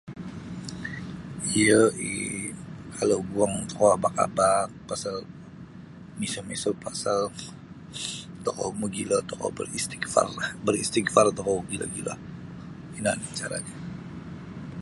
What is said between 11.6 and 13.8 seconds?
gilo-gilo ino oni' caranyo.